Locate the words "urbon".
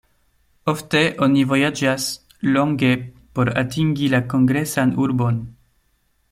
5.07-5.39